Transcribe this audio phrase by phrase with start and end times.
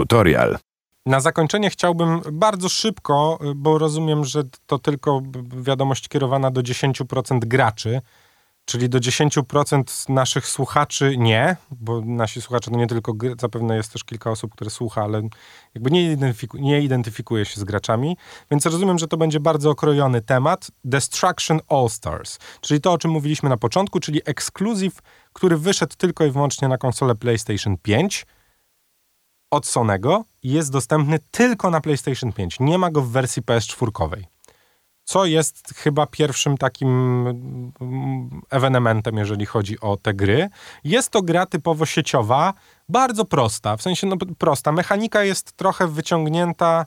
[0.00, 0.58] Tutorial.
[1.06, 5.22] Na zakończenie chciałbym bardzo szybko, bo rozumiem, że to tylko
[5.56, 8.00] wiadomość kierowana do 10% graczy,
[8.64, 14.04] czyli do 10% naszych słuchaczy nie, bo nasi słuchacze to nie tylko, zapewne jest też
[14.04, 15.22] kilka osób, które słucha, ale
[15.74, 18.16] jakby nie, identyfiku, nie identyfikuje się z graczami,
[18.50, 20.70] więc rozumiem, że to będzie bardzo okrojony temat.
[20.84, 24.98] Destruction All Stars, czyli to, o czym mówiliśmy na początku, czyli ekskluzyw,
[25.32, 28.26] który wyszedł tylko i wyłącznie na konsolę PlayStation 5,
[29.50, 32.60] od Sonego jest dostępny tylko na PlayStation 5.
[32.60, 34.22] Nie ma go w wersji PS4.
[35.04, 36.88] Co jest chyba pierwszym takim
[37.80, 40.48] mm, ewenementem, jeżeli chodzi o te gry.
[40.84, 42.54] Jest to gra typowo sieciowa,
[42.88, 43.76] bardzo prosta.
[43.76, 44.72] W sensie no, prosta.
[44.72, 46.86] Mechanika jest trochę wyciągnięta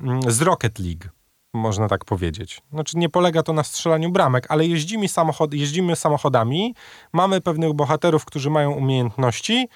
[0.00, 1.08] mm, z Rocket League
[1.54, 2.62] można tak powiedzieć.
[2.72, 6.74] Znaczy nie polega to na strzelaniu bramek, ale jeździmy, samochod jeździmy samochodami,
[7.12, 9.68] mamy pewnych bohaterów, którzy mają umiejętności,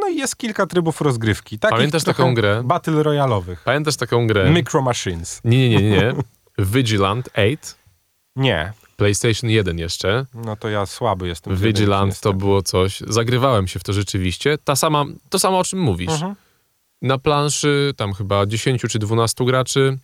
[0.00, 1.58] no i jest kilka trybów rozgrywki.
[1.58, 2.62] Takich Pamiętasz taką grę?
[2.64, 3.62] Battle royalowych.
[3.64, 4.50] Pamiętasz taką grę?
[4.50, 5.40] Micro Machines.
[5.44, 6.14] Nie, nie, nie, nie.
[6.74, 7.56] Vigilant 8?
[8.36, 8.72] Nie.
[8.96, 10.26] PlayStation 1 jeszcze.
[10.34, 11.56] No to ja słaby jestem.
[11.56, 13.00] Vigilant to było coś.
[13.00, 14.58] Zagrywałem się w to rzeczywiście.
[14.64, 16.12] Ta sama, to samo o czym mówisz.
[16.12, 16.34] Mhm.
[17.02, 19.98] Na planszy tam chyba 10 czy 12 graczy.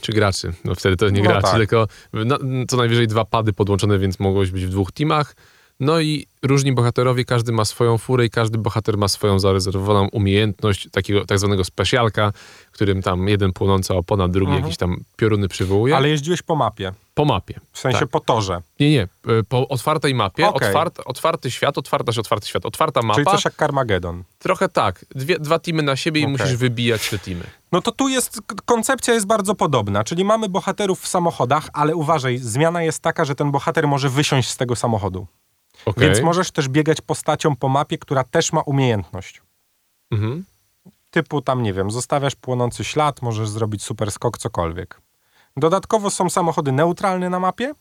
[0.00, 0.52] Czy graczy?
[0.64, 1.56] No wtedy to nie no graczy, tak.
[1.56, 2.38] tylko na,
[2.68, 5.36] co najwyżej dwa pady podłączone, więc mogłeś być w dwóch teamach.
[5.80, 10.88] No i różni bohaterowie, każdy ma swoją furę i każdy bohater ma swoją zarezerwowaną umiejętność
[10.90, 12.32] takiego tak zwanego specjalka,
[12.72, 14.62] którym tam jeden płonąca opona, drugi mhm.
[14.62, 15.96] jakieś tam pioruny przywołuje.
[15.96, 16.92] Ale jeździłeś po mapie.
[17.14, 17.60] Po mapie.
[17.72, 18.08] W sensie tak.
[18.08, 18.62] po torze.
[18.80, 19.02] Nie, nie.
[19.02, 19.08] E,
[19.48, 20.48] po otwartej mapie.
[20.48, 20.68] Okay.
[20.68, 22.66] Otwart, otwarty świat, otwarta się otwarty świat.
[22.66, 23.14] Otwarta mapa.
[23.14, 24.24] Czyli coś jak Carmageddon.
[24.38, 25.04] Trochę tak.
[25.10, 26.30] Dwie, dwa teamy na siebie okay.
[26.30, 27.44] i musisz wybijać te teamy.
[27.72, 30.04] No to tu jest, koncepcja jest bardzo podobna.
[30.04, 34.48] Czyli mamy bohaterów w samochodach, ale uważaj, zmiana jest taka, że ten bohater może wysiąść
[34.50, 35.26] z tego samochodu.
[35.84, 36.04] Okay.
[36.04, 39.42] Więc możesz też biegać postacią po mapie, która też ma umiejętność.
[40.10, 40.44] Mhm.
[41.10, 45.00] Typu tam, nie wiem, zostawiasz płonący ślad, możesz zrobić super skok, cokolwiek.
[45.56, 47.72] Dodatkowo są samochody neutralne na mapie,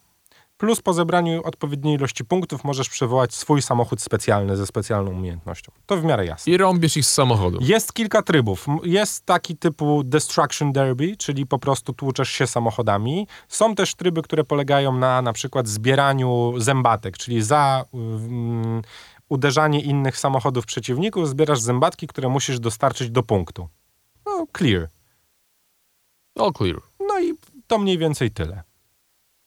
[0.57, 5.71] plus po zebraniu odpowiedniej ilości punktów możesz przywołać swój samochód specjalny ze specjalną umiejętnością.
[5.85, 6.53] To w miarę jasne.
[6.53, 7.57] I rąbiesz ich z samochodu.
[7.61, 8.67] Jest kilka trybów.
[8.83, 13.27] Jest taki typu Destruction Derby, czyli po prostu tłuczesz się samochodami.
[13.47, 18.81] Są też tryby, które polegają na na przykład zbieraniu zębatek, czyli za um,
[19.29, 23.69] uderzanie innych samochodów przeciwników zbierasz zębatki, które musisz dostarczyć do punktu.
[24.25, 24.87] No, clear.
[26.39, 26.81] All clear.
[26.99, 27.33] No i
[27.67, 28.63] to mniej więcej tyle.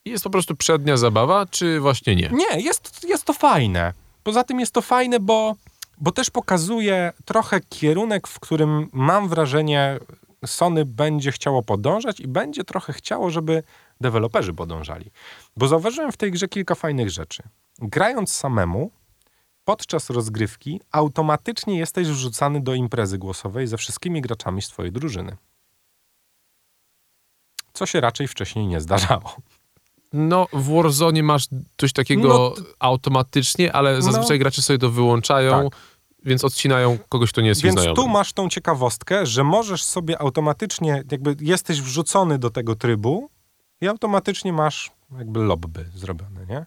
[0.05, 2.31] Jest po prostu przednia zabawa, czy właśnie nie?
[2.33, 3.93] Nie, jest, jest to fajne.
[4.23, 5.57] Poza tym jest to fajne, bo,
[5.99, 9.99] bo też pokazuje trochę kierunek, w którym mam wrażenie
[10.47, 13.63] Sony będzie chciało podążać i będzie trochę chciało, żeby
[14.01, 15.11] deweloperzy podążali.
[15.57, 17.43] Bo zauważyłem w tej grze kilka fajnych rzeczy.
[17.79, 18.91] Grając samemu,
[19.65, 25.37] podczas rozgrywki automatycznie jesteś wrzucany do imprezy głosowej ze wszystkimi graczami z twojej drużyny.
[27.73, 29.37] Co się raczej wcześniej nie zdarzało.
[30.13, 35.71] No, w Warzone masz coś takiego no, automatycznie, ale zazwyczaj no, gracze sobie to wyłączają,
[35.71, 35.81] tak.
[36.25, 41.03] więc odcinają kogoś, kto nie jest Więc tu masz tą ciekawostkę, że możesz sobie automatycznie,
[41.11, 43.31] jakby jesteś wrzucony do tego trybu
[43.81, 46.67] i automatycznie masz jakby lobby zrobione, nie?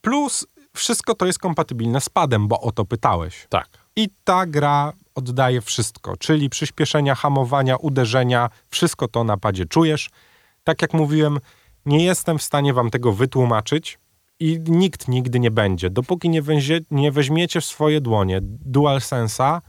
[0.00, 3.46] Plus wszystko to jest kompatybilne z padem, bo o to pytałeś.
[3.48, 3.68] Tak.
[3.96, 10.10] I ta gra oddaje wszystko, czyli przyspieszenia, hamowania, uderzenia, wszystko to na padzie czujesz.
[10.64, 11.38] Tak jak mówiłem,
[11.86, 13.98] nie jestem w stanie wam tego wytłumaczyć
[14.40, 15.90] i nikt nigdy nie będzie.
[15.90, 16.42] Dopóki nie,
[16.90, 19.60] nie weźmiecie w swoje dłonie DualSense'a,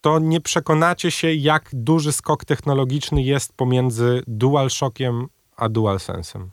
[0.00, 5.26] to nie przekonacie się, jak duży skok technologiczny jest pomiędzy DualShockiem
[5.56, 6.46] a DualSense'em.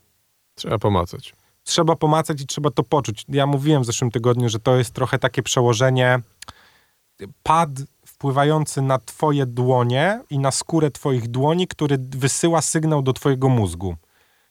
[0.55, 1.34] Trzeba pomacać.
[1.63, 3.25] Trzeba pomacać i trzeba to poczuć.
[3.29, 6.19] Ja mówiłem w zeszłym tygodniu, że to jest trochę takie przełożenie
[7.44, 7.69] pad
[8.05, 13.95] wpływający na twoje dłonie i na skórę twoich dłoni, który wysyła sygnał do twojego mózgu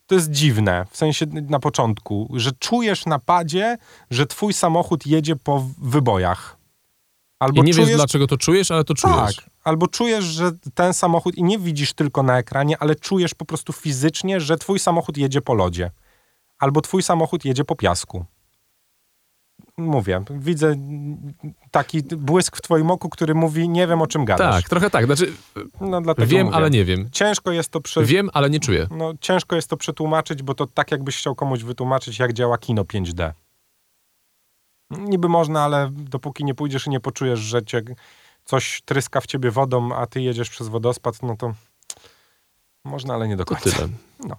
[0.06, 3.78] to jest dziwne, w sensie na początku, że czujesz na padzie,
[4.11, 6.56] że twój samochód jedzie po wybojach.
[7.39, 9.37] Albo I nie czujesz, wiesz, dlaczego to czujesz, ale to czujesz.
[9.37, 9.50] Tak.
[9.65, 13.72] Albo czujesz, że ten samochód, i nie widzisz tylko na ekranie, ale czujesz po prostu
[13.72, 15.91] fizycznie, że twój samochód jedzie po lodzie.
[16.59, 18.25] Albo twój samochód jedzie po piasku
[19.78, 20.77] mówię, widzę
[21.71, 24.55] taki błysk w twoim oku, który mówi, nie wiem o czym gadasz.
[24.55, 25.05] Tak, trochę tak.
[25.05, 25.33] Znaczy,
[25.81, 26.57] no, wiem, mówię.
[26.57, 27.09] ale nie wiem.
[27.13, 28.05] Ciężko jest to prze...
[28.05, 28.87] Wiem, ale nie czuję.
[28.91, 32.83] No, ciężko jest to przetłumaczyć, bo to tak jakbyś chciał komuś wytłumaczyć, jak działa kino
[32.83, 33.33] 5D.
[34.91, 37.83] Niby można, ale dopóki nie pójdziesz i nie poczujesz, że cię
[38.45, 41.55] coś tryska w ciebie wodą, a ty jedziesz przez wodospad, no to
[42.84, 43.71] można, ale nie do końca.
[43.71, 43.89] To tyle.
[44.28, 44.37] No.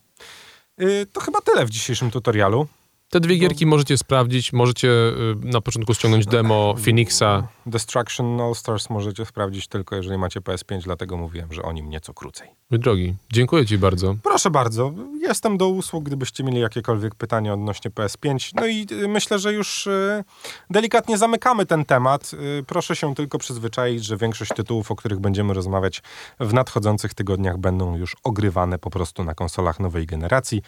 [0.77, 2.67] Yy, to chyba tyle w dzisiejszym tutorialu.
[3.09, 5.13] Te dwie gierki możecie sprawdzić, możecie y,
[5.43, 7.47] na początku ściągnąć demo Phoenixa.
[7.65, 12.13] Destruction All Stars możecie sprawdzić tylko jeżeli macie PS5, dlatego mówiłem, że o nim nieco
[12.13, 12.49] krócej.
[12.69, 14.15] Mój drogi, dziękuję ci bardzo.
[14.23, 18.51] Proszę bardzo, jestem do usług, gdybyście mieli jakiekolwiek pytania odnośnie PS5.
[18.55, 20.23] No i y, myślę, że już y,
[20.69, 22.31] delikatnie zamykamy ten temat.
[22.67, 26.01] Proszę się tylko przyzwyczaić, że większość tytułów, o których będziemy rozmawiać
[26.39, 30.61] w nadchodzących tygodniach, będą już ogrywane po prostu na konsolach nowej generacji.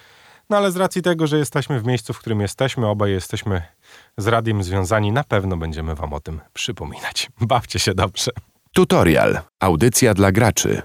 [0.49, 3.61] No ale z racji tego, że jesteśmy w miejscu, w którym jesteśmy, obaj jesteśmy
[4.17, 7.29] z radiem związani, na pewno będziemy wam o tym przypominać.
[7.41, 8.31] Bawcie się dobrze.
[8.73, 9.39] Tutorial.
[9.59, 10.81] Audycja dla graczy.